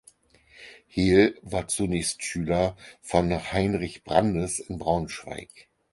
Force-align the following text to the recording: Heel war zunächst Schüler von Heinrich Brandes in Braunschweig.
Heel 0.87 1.35
war 1.43 1.67
zunächst 1.67 2.23
Schüler 2.23 2.75
von 3.01 3.31
Heinrich 3.53 4.03
Brandes 4.03 4.57
in 4.57 4.79
Braunschweig. 4.79 5.67